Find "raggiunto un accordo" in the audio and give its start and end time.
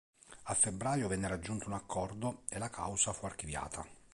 1.27-2.41